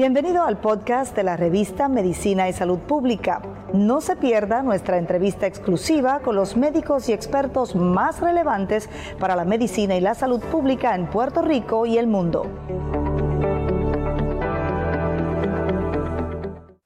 [0.00, 3.42] Bienvenido al podcast de la revista Medicina y Salud Pública.
[3.74, 9.44] No se pierda nuestra entrevista exclusiva con los médicos y expertos más relevantes para la
[9.44, 12.46] medicina y la salud pública en Puerto Rico y el mundo.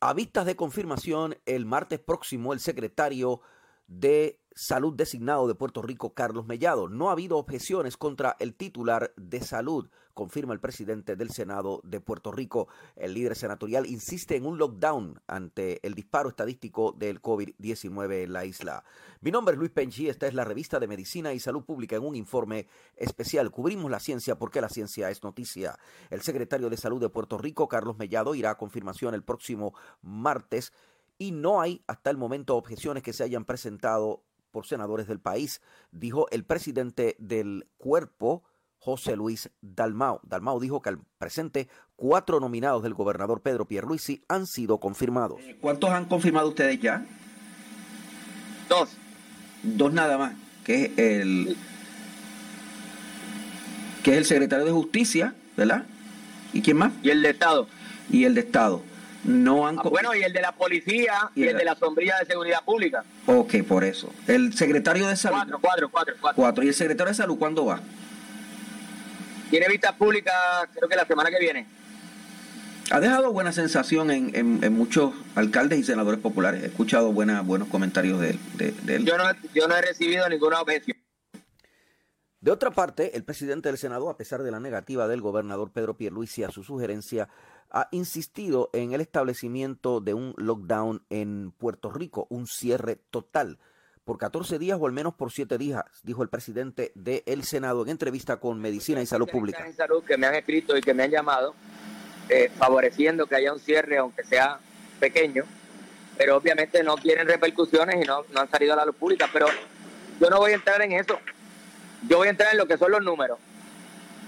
[0.00, 3.40] A vistas de confirmación, el martes próximo el secretario
[3.86, 6.88] de Salud designado de Puerto Rico, Carlos Mellado.
[6.88, 12.00] No ha habido objeciones contra el titular de salud, confirma el presidente del Senado de
[12.00, 12.66] Puerto Rico.
[12.96, 18.46] El líder senatorial insiste en un lockdown ante el disparo estadístico del COVID-19 en la
[18.46, 18.82] isla.
[19.20, 22.04] Mi nombre es Luis Penchi, esta es la revista de Medicina y Salud Pública en
[22.04, 22.66] un informe
[22.96, 23.50] especial.
[23.50, 25.78] Cubrimos la ciencia porque la ciencia es noticia.
[26.08, 30.72] El secretario de Salud de Puerto Rico, Carlos Mellado, irá a confirmación el próximo martes
[31.18, 35.60] y no hay hasta el momento objeciones que se hayan presentado por senadores del país,
[35.90, 38.42] dijo el presidente del cuerpo,
[38.78, 40.20] José Luis Dalmau.
[40.22, 45.40] Dalmau dijo que al presente cuatro nominados del gobernador Pedro Pierluisi han sido confirmados.
[45.42, 47.04] Eh, ¿Cuántos han confirmado ustedes ya?
[48.68, 48.96] Dos.
[49.62, 51.56] Dos nada más, que es el
[54.04, 55.84] que es el secretario de Justicia, ¿verdad?
[56.52, 56.92] ¿Y quién más?
[57.02, 57.66] Y el de Estado.
[58.08, 58.82] Y el de Estado
[59.26, 59.78] no han...
[59.78, 63.04] Ah, bueno, y el de la policía y, el de la sombrilla de seguridad pública.
[63.26, 64.12] Ok, por eso.
[64.26, 65.36] El secretario de salud...
[65.36, 66.36] Cuatro, cuatro, cuatro.
[66.36, 66.64] Cuatro.
[66.64, 67.80] ¿Y el secretario de salud cuándo va?
[69.50, 70.32] Tiene vista pública
[70.74, 71.66] creo que la semana que viene.
[72.90, 76.62] Ha dejado buena sensación en, en, muchos alcaldes y senadores populares.
[76.62, 79.04] He escuchado buena, buenos comentarios de, él.
[79.04, 80.96] Yo no, yo no he recibido ninguna objeción.
[82.46, 85.96] De otra parte, el presidente del Senado, a pesar de la negativa del gobernador Pedro
[85.96, 87.28] Pierluisi a su sugerencia,
[87.72, 93.58] ha insistido en el establecimiento de un lockdown en Puerto Rico, un cierre total
[94.04, 97.88] por 14 días o al menos por 7 días, dijo el presidente del Senado en
[97.88, 99.66] entrevista con Medicina y Salud Pública.
[99.76, 101.52] salud que me han escrito y que me han llamado,
[102.28, 104.60] eh, favoreciendo que haya un cierre, aunque sea
[105.00, 105.42] pequeño,
[106.16, 109.28] pero obviamente no quieren repercusiones y no han salido a la luz pública.
[109.32, 109.48] Pero
[110.20, 111.18] yo no voy a entrar en eso.
[112.08, 113.38] Yo voy a entrar en lo que son los números.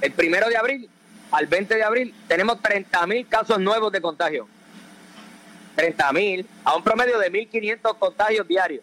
[0.00, 0.90] El primero de abril
[1.30, 4.48] al 20 de abril tenemos 30 mil casos nuevos de contagio.
[5.74, 8.82] 30 mil, a un promedio de 1.500 contagios diarios.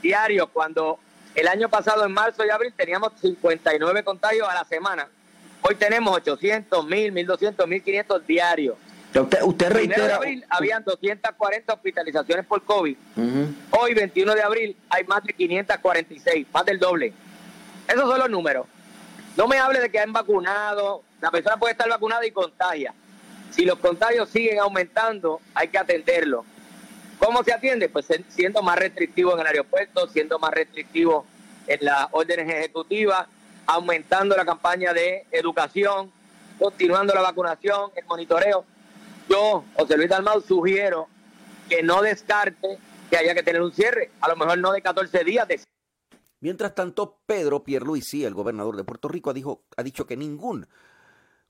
[0.00, 0.98] Diarios, cuando
[1.34, 5.08] el año pasado, en marzo y abril, teníamos 59 contagios a la semana.
[5.60, 8.76] Hoy tenemos 800, 1.000, 1.200, 1.500 diarios.
[9.14, 10.06] Usted, usted reitera...
[10.06, 12.96] de abril habían 240 hospitalizaciones por COVID.
[13.70, 17.12] Hoy, 21 de abril, hay más de 546, más del doble.
[17.88, 18.66] Esos son los números.
[19.36, 22.94] No me hable de que han vacunado, la persona puede estar vacunada y contagia.
[23.50, 26.44] Si los contagios siguen aumentando, hay que atenderlo.
[27.18, 27.88] ¿Cómo se atiende?
[27.88, 31.26] Pues siendo más restrictivo en el aeropuerto, siendo más restrictivo
[31.66, 33.26] en las órdenes ejecutivas,
[33.66, 36.12] aumentando la campaña de educación,
[36.58, 38.64] continuando la vacunación, el monitoreo.
[39.28, 41.08] Yo, José Luis Dalmau, sugiero
[41.68, 42.78] que no descarte
[43.10, 45.48] que haya que tener un cierre, a lo mejor no de 14 días.
[45.48, 45.60] De...
[46.40, 49.32] Mientras tanto, Pedro Pierluisi, el gobernador de Puerto Rico,
[49.76, 50.66] ha dicho que ningún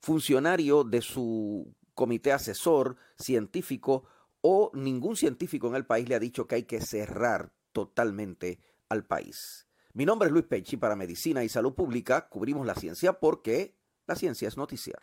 [0.01, 4.05] funcionario de su comité asesor científico
[4.41, 9.05] o ningún científico en el país le ha dicho que hay que cerrar totalmente al
[9.05, 9.67] país.
[9.93, 12.29] Mi nombre es Luis Pechi para Medicina y Salud Pública.
[12.29, 13.75] Cubrimos la ciencia porque
[14.07, 15.03] la ciencia es noticiar.